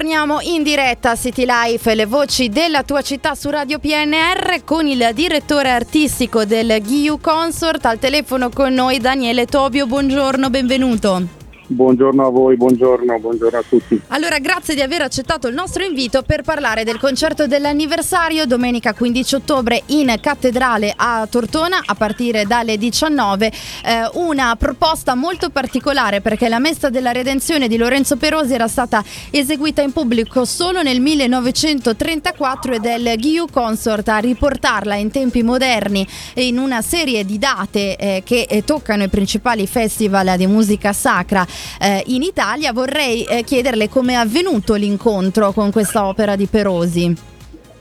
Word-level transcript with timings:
torniamo 0.00 0.40
in 0.40 0.62
diretta 0.62 1.10
a 1.10 1.14
City 1.14 1.44
Life, 1.44 1.94
le 1.94 2.06
voci 2.06 2.48
della 2.48 2.84
tua 2.84 3.02
città 3.02 3.34
su 3.34 3.50
Radio 3.50 3.78
PNR 3.78 4.64
con 4.64 4.86
il 4.86 5.10
direttore 5.12 5.68
artistico 5.68 6.46
del 6.46 6.80
Ghiu 6.80 7.20
Consort 7.20 7.84
al 7.84 7.98
telefono 7.98 8.48
con 8.48 8.72
noi 8.72 8.96
Daniele 8.96 9.44
Tobio. 9.44 9.86
Buongiorno, 9.86 10.48
benvenuto. 10.48 11.39
Buongiorno 11.72 12.26
a 12.26 12.30
voi, 12.30 12.56
buongiorno, 12.56 13.20
buongiorno 13.20 13.58
a 13.58 13.62
tutti. 13.62 14.00
Allora, 14.08 14.40
grazie 14.40 14.74
di 14.74 14.80
aver 14.80 15.02
accettato 15.02 15.46
il 15.46 15.54
nostro 15.54 15.84
invito 15.84 16.22
per 16.22 16.42
parlare 16.42 16.82
del 16.82 16.98
concerto 16.98 17.46
dell'anniversario 17.46 18.44
domenica 18.44 18.92
15 18.92 19.36
ottobre 19.36 19.84
in 19.86 20.12
cattedrale 20.20 20.92
a 20.96 21.28
Tortona 21.30 21.80
a 21.86 21.94
partire 21.94 22.44
dalle 22.44 22.76
19. 22.76 23.46
Eh, 23.46 24.10
una 24.14 24.56
proposta 24.56 25.14
molto 25.14 25.50
particolare 25.50 26.20
perché 26.20 26.48
la 26.48 26.58
messa 26.58 26.90
della 26.90 27.12
redenzione 27.12 27.68
di 27.68 27.76
Lorenzo 27.76 28.16
Perosi 28.16 28.52
era 28.52 28.66
stata 28.66 29.04
eseguita 29.30 29.80
in 29.80 29.92
pubblico 29.92 30.44
solo 30.44 30.82
nel 30.82 31.00
1934 31.00 32.74
ed 32.74 32.84
è 32.84 32.96
il 32.96 33.14
Ghiu 33.16 33.46
Consort 33.48 34.08
a 34.08 34.18
riportarla 34.18 34.96
in 34.96 35.12
tempi 35.12 35.44
moderni 35.44 36.04
in 36.34 36.58
una 36.58 36.82
serie 36.82 37.24
di 37.24 37.38
date 37.38 37.96
eh, 37.96 38.22
che 38.24 38.64
toccano 38.66 39.04
i 39.04 39.08
principali 39.08 39.68
festival 39.68 40.36
di 40.36 40.48
musica 40.48 40.92
sacra 40.92 41.46
eh, 41.80 42.02
in 42.06 42.22
Italia. 42.22 42.72
Vorrei 42.72 43.24
eh, 43.24 43.42
chiederle 43.42 43.88
come 43.88 44.12
è 44.12 44.16
avvenuto 44.16 44.74
l'incontro 44.74 45.52
con 45.52 45.70
questa 45.70 46.06
opera 46.06 46.36
di 46.36 46.46
Perosi. 46.46 47.16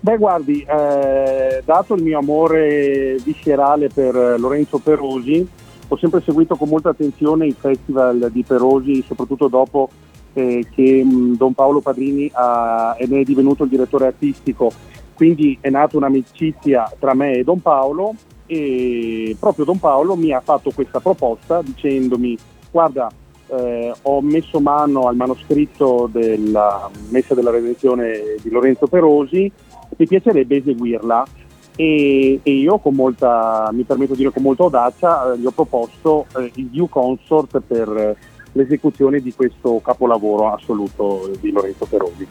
Beh, 0.00 0.16
guardi, 0.16 0.62
eh, 0.62 1.62
dato 1.64 1.94
il 1.94 2.02
mio 2.02 2.18
amore 2.18 3.16
viscerale 3.22 3.88
per 3.88 4.14
Lorenzo 4.38 4.78
Perosi, 4.78 5.46
ho 5.88 5.96
sempre 5.96 6.22
seguito 6.24 6.54
con 6.54 6.68
molta 6.68 6.90
attenzione 6.90 7.46
i 7.46 7.56
festival 7.58 8.28
di 8.30 8.44
Perosi, 8.44 9.02
soprattutto 9.06 9.48
dopo 9.48 9.88
eh, 10.34 10.66
che 10.72 11.02
mh, 11.04 11.10
mm, 11.10 11.34
Don 11.34 11.52
Paolo 11.54 11.80
Padrini 11.80 12.30
ha, 12.32 12.96
ne 12.98 13.20
è 13.20 13.24
divenuto 13.24 13.64
il 13.64 13.70
direttore 13.70 14.06
artistico. 14.06 14.70
Quindi 15.14 15.58
è 15.60 15.68
nata 15.68 15.96
un'amicizia 15.96 16.92
tra 16.98 17.12
me 17.12 17.38
e 17.38 17.44
Don 17.44 17.60
Paolo 17.60 18.14
e 18.46 19.36
proprio 19.38 19.64
Don 19.64 19.78
Paolo 19.78 20.14
mi 20.14 20.32
ha 20.32 20.40
fatto 20.40 20.70
questa 20.70 21.00
proposta 21.00 21.60
dicendomi 21.60 22.36
guarda 22.70 23.10
eh, 23.48 23.92
ho 24.02 24.20
messo 24.20 24.60
mano 24.60 25.08
al 25.08 25.16
manoscritto 25.16 26.08
della 26.10 26.90
Messa 27.10 27.34
della 27.34 27.50
Redenzione 27.50 28.36
di 28.42 28.50
Lorenzo 28.50 28.86
Perosi, 28.86 29.50
mi 29.96 30.06
piacerebbe 30.06 30.56
eseguirla 30.56 31.26
e, 31.76 32.40
e 32.42 32.50
io 32.50 32.78
con 32.78 32.94
molta, 32.94 33.70
mi 33.72 33.84
permetto 33.84 34.12
di 34.12 34.18
dire 34.18 34.32
con 34.32 34.42
molta 34.42 34.64
audacia, 34.64 35.32
eh, 35.32 35.38
gli 35.38 35.46
ho 35.46 35.50
proposto 35.50 36.26
eh, 36.36 36.50
il 36.54 36.68
View 36.68 36.88
Consort 36.88 37.60
per 37.66 38.16
l'esecuzione 38.52 39.20
di 39.20 39.32
questo 39.32 39.80
capolavoro 39.82 40.52
assoluto 40.52 41.30
di 41.40 41.50
Lorenzo 41.50 41.86
Perosi. 41.86 42.26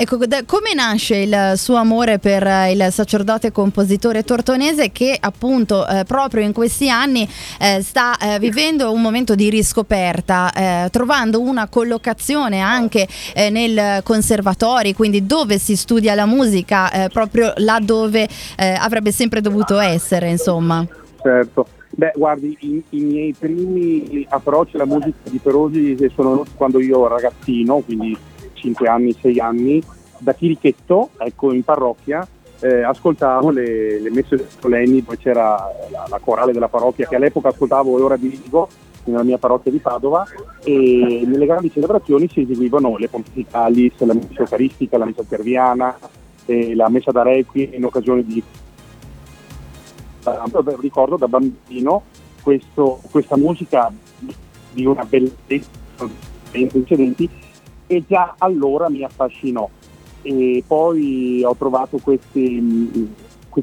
Ecco, 0.00 0.16
come 0.46 0.74
nasce 0.76 1.16
il 1.16 1.52
suo 1.56 1.74
amore 1.74 2.20
per 2.20 2.46
eh, 2.46 2.70
il 2.70 2.86
sacerdote 2.92 3.50
compositore 3.50 4.22
tortonese 4.22 4.92
che 4.92 5.16
appunto 5.18 5.84
eh, 5.88 6.04
proprio 6.04 6.44
in 6.44 6.52
questi 6.52 6.88
anni 6.88 7.28
eh, 7.60 7.82
sta 7.82 8.16
eh, 8.16 8.38
vivendo 8.38 8.92
un 8.92 9.02
momento 9.02 9.34
di 9.34 9.50
riscoperta, 9.50 10.52
eh, 10.52 10.88
trovando 10.92 11.40
una 11.40 11.66
collocazione 11.66 12.60
anche 12.60 13.08
eh, 13.34 13.50
nel 13.50 14.04
conservatori, 14.04 14.94
quindi 14.94 15.26
dove 15.26 15.58
si 15.58 15.74
studia 15.74 16.14
la 16.14 16.26
musica, 16.26 17.08
proprio 17.12 17.52
là 17.56 17.80
dove 17.82 18.28
avrebbe 18.56 19.10
sempre 19.10 19.40
dovuto 19.40 19.80
essere, 19.80 20.30
insomma. 20.30 20.86
Certo. 21.20 21.66
Beh, 21.90 22.12
guardi, 22.14 22.56
i, 22.60 22.82
i, 22.90 23.00
miei 23.00 23.34
primi 23.36 24.24
approcci 24.28 24.76
alla 24.76 24.84
musica 24.84 25.16
di 25.28 25.38
Perosi 25.38 25.96
sono 26.14 26.44
quando 26.54 26.80
io 26.80 27.04
ero 27.04 27.14
ragazzino, 27.16 27.78
quindi 27.78 28.16
5 28.58 28.88
anni, 28.88 29.16
6 29.18 29.40
anni, 29.40 29.82
da 30.18 30.34
Chirichetto, 30.34 31.10
ecco, 31.16 31.52
in 31.52 31.62
parrocchia, 31.62 32.26
eh, 32.60 32.82
ascoltavo 32.82 33.50
le, 33.50 34.00
le, 34.00 34.10
messe 34.10 34.48
solenni 34.58 35.02
dove 35.02 35.16
c'era 35.16 35.72
la, 35.90 36.06
la, 36.08 36.18
corale 36.18 36.52
della 36.52 36.68
parrocchia 36.68 37.06
che 37.06 37.14
all'epoca 37.14 37.48
ascoltavo 37.48 37.96
e 37.98 38.02
ora 38.02 38.16
dirigo 38.16 38.68
nella 39.04 39.22
mia 39.22 39.38
parrocchia 39.38 39.70
di 39.70 39.78
Padova 39.78 40.26
e 40.64 41.22
nelle 41.24 41.46
grandi 41.46 41.70
celebrazioni 41.70 42.28
si 42.28 42.40
eseguivano 42.40 42.96
le 42.96 43.08
pontificalis, 43.08 43.92
la 43.98 44.14
messa 44.14 44.40
eucaristica, 44.40 44.98
la 44.98 45.04
messa 45.04 45.22
serviana, 45.26 45.96
eh, 46.46 46.74
la 46.74 46.88
messa 46.88 47.10
da 47.10 47.22
requiem 47.22 47.74
in 47.74 47.84
occasione 47.84 48.24
di... 48.24 48.42
Ricordo 50.80 51.16
da 51.16 51.26
bambino 51.26 52.02
questo, 52.42 53.00
questa 53.10 53.36
musica 53.36 53.90
di 54.72 54.84
una 54.84 55.04
bellezza 55.04 55.70
precedenti 56.50 57.30
e 57.88 58.04
già 58.06 58.36
allora 58.38 58.88
mi 58.88 59.02
affascinò. 59.02 59.68
E 60.22 60.62
poi 60.64 61.42
ho 61.42 61.56
trovato 61.56 61.98
questi, 61.98 63.10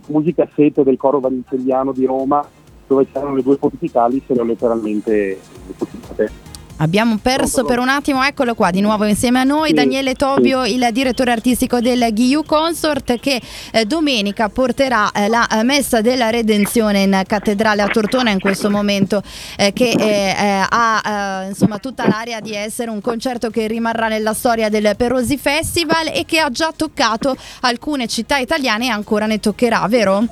musica 0.07 0.49
sete 0.53 0.83
del 0.83 0.97
coro 0.97 1.21
valenzelliano 1.21 1.93
di 1.93 2.05
Roma 2.05 2.45
dove 2.87 3.07
c'erano 3.11 3.35
le 3.35 3.43
due 3.43 3.57
pontificali 3.57 4.21
se 4.27 4.33
le 4.33 4.41
ho 4.41 4.43
letteralmente 4.43 5.39
pubblicate. 5.77 6.44
Abbiamo 6.77 7.17
perso 7.21 7.63
per 7.63 7.79
un 7.79 7.87
attimo, 7.87 8.21
eccolo 8.21 8.53
qua 8.53 8.69
di 8.69 8.81
nuovo 8.81 9.05
insieme 9.05 9.39
a 9.39 9.43
noi, 9.43 9.69
sì, 9.69 9.75
Daniele 9.75 10.13
Tobio, 10.13 10.65
sì. 10.65 10.75
il 10.75 10.85
direttore 10.91 11.31
artistico 11.31 11.79
del 11.79 12.05
Ghiu 12.11 12.43
Consort 12.43 13.17
che 13.17 13.41
eh, 13.71 13.85
domenica 13.85 14.49
porterà 14.49 15.09
eh, 15.11 15.29
la 15.29 15.47
eh, 15.47 15.63
messa 15.63 16.01
della 16.01 16.29
redenzione 16.29 17.03
in 17.03 17.21
cattedrale 17.25 17.81
a 17.81 17.87
Tortona 17.87 18.31
in 18.31 18.41
questo 18.41 18.69
momento 18.69 19.23
eh, 19.57 19.71
che 19.71 19.89
eh, 19.89 20.35
eh, 20.37 20.65
ha 20.67 21.45
insomma 21.47 21.77
tutta 21.77 22.09
l'aria 22.09 22.41
di 22.41 22.53
essere 22.53 22.91
un 22.91 22.99
concerto 22.99 23.49
che 23.49 23.67
rimarrà 23.67 24.09
nella 24.09 24.33
storia 24.33 24.67
del 24.67 24.95
Perosi 24.97 25.37
Festival 25.37 26.07
e 26.13 26.25
che 26.25 26.39
ha 26.39 26.49
già 26.49 26.73
toccato 26.75 27.37
alcune 27.61 28.07
città 28.07 28.37
italiane 28.37 28.87
e 28.87 28.89
ancora 28.89 29.27
ne 29.27 29.39
toccherà, 29.39 29.87
vero? 29.87 30.25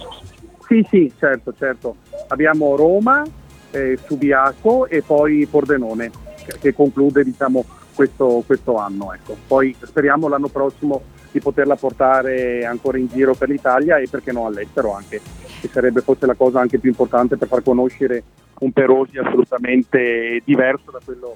Sì, 0.67 0.85
sì, 0.89 1.09
certo, 1.17 1.53
certo. 1.57 1.95
Abbiamo 2.27 2.75
Roma, 2.75 3.23
Subiaco 4.05 4.87
e 4.87 5.01
poi 5.01 5.47
Pordenone 5.49 6.31
che 6.59 6.73
conclude 6.73 7.23
diciamo, 7.23 7.65
questo, 7.93 8.43
questo, 8.45 8.77
anno. 8.77 9.13
Ecco. 9.13 9.35
Poi 9.47 9.75
speriamo 9.81 10.27
l'anno 10.27 10.47
prossimo 10.47 11.01
di 11.31 11.39
poterla 11.39 11.75
portare 11.75 12.65
ancora 12.65 12.97
in 12.97 13.07
giro 13.07 13.33
per 13.33 13.49
l'Italia 13.49 13.97
e 13.97 14.07
perché 14.07 14.31
no 14.31 14.45
all'estero 14.45 14.93
anche, 14.93 15.19
che 15.59 15.67
sarebbe 15.67 16.01
forse 16.01 16.25
la 16.25 16.35
cosa 16.35 16.59
anche 16.59 16.77
più 16.77 16.89
importante 16.89 17.37
per 17.37 17.47
far 17.47 17.63
conoscere 17.63 18.23
un 18.59 18.71
Perosi 18.71 19.17
assolutamente 19.17 20.41
diverso 20.45 20.91
da 20.91 20.99
quello 21.03 21.35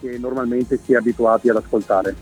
che 0.00 0.16
normalmente 0.18 0.78
si 0.78 0.92
è 0.92 0.96
abituati 0.96 1.48
ad 1.48 1.56
ascoltare. 1.56 2.14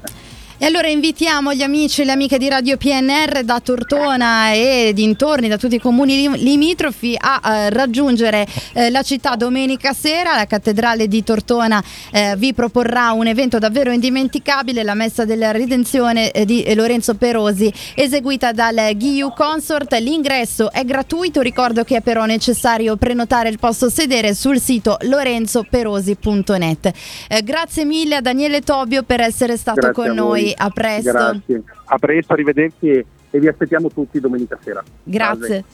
E 0.58 0.64
allora 0.64 0.88
invitiamo 0.88 1.52
gli 1.52 1.60
amici 1.60 2.00
e 2.00 2.06
le 2.06 2.12
amiche 2.12 2.38
di 2.38 2.48
Radio 2.48 2.78
PNR 2.78 3.44
da 3.44 3.60
Tortona 3.60 4.52
e 4.52 4.92
dintorni, 4.94 5.48
da 5.48 5.58
tutti 5.58 5.74
i 5.74 5.78
comuni 5.78 6.34
limitrofi 6.38 7.14
a 7.14 7.42
eh, 7.44 7.68
raggiungere 7.68 8.46
eh, 8.72 8.88
la 8.88 9.02
città 9.02 9.36
domenica 9.36 9.92
sera. 9.92 10.34
La 10.34 10.46
cattedrale 10.46 11.08
di 11.08 11.22
Tortona 11.22 11.84
eh, 12.10 12.36
vi 12.38 12.54
proporrà 12.54 13.12
un 13.12 13.26
evento 13.26 13.58
davvero 13.58 13.92
indimenticabile, 13.92 14.82
la 14.82 14.94
messa 14.94 15.26
della 15.26 15.50
redenzione 15.50 16.30
eh, 16.30 16.46
di 16.46 16.64
Lorenzo 16.74 17.16
Perosi 17.16 17.70
eseguita 17.94 18.52
dal 18.52 18.92
Ghiu 18.94 19.34
Consort. 19.36 19.92
L'ingresso 20.00 20.72
è 20.72 20.86
gratuito, 20.86 21.42
ricordo 21.42 21.84
che 21.84 21.98
è 21.98 22.00
però 22.00 22.24
necessario 22.24 22.96
prenotare 22.96 23.50
il 23.50 23.58
posto 23.58 23.90
sedere 23.90 24.34
sul 24.34 24.58
sito 24.58 24.96
lorenzoperosi.net. 25.02 26.92
Eh, 27.28 27.42
grazie 27.42 27.84
mille 27.84 28.16
a 28.16 28.20
Daniele 28.22 28.62
Tobio 28.62 29.02
per 29.02 29.20
essere 29.20 29.58
stato 29.58 29.80
grazie 29.80 30.02
con 30.02 30.14
noi 30.14 30.44
a 30.54 30.70
presto. 30.70 31.10
Grazie. 31.10 31.62
A 31.84 31.98
presto, 31.98 32.32
arrivederci 32.32 32.90
e, 32.90 33.06
e 33.30 33.38
vi 33.38 33.48
aspettiamo 33.48 33.90
tutti 33.90 34.20
domenica 34.20 34.58
sera. 34.62 34.82
Grazie. 35.02 35.64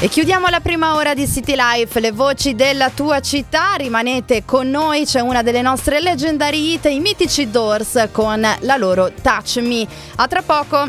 E 0.00 0.06
chiudiamo 0.06 0.46
la 0.46 0.60
prima 0.60 0.94
ora 0.94 1.12
di 1.12 1.26
City 1.26 1.54
Life, 1.56 1.98
le 1.98 2.12
voci 2.12 2.54
della 2.54 2.88
tua 2.88 3.18
città. 3.18 3.74
Rimanete 3.76 4.44
con 4.44 4.70
noi, 4.70 5.04
c'è 5.04 5.18
una 5.18 5.42
delle 5.42 5.60
nostre 5.60 6.00
leggendary 6.00 6.74
hit, 6.74 6.84
i 6.84 7.00
mitici 7.00 7.50
Doors 7.50 8.08
con 8.12 8.40
la 8.40 8.76
loro 8.76 9.10
Touch 9.20 9.56
Me. 9.56 9.84
A 10.14 10.28
tra 10.28 10.42
poco. 10.42 10.88